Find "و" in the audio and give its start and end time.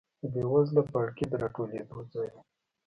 2.33-2.35